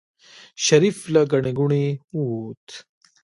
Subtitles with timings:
[0.65, 2.67] شريف له ګڼې ګوڼې ووت.